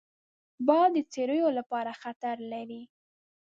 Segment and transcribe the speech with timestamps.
[0.67, 2.81] باد د څړیو لپاره خطر لري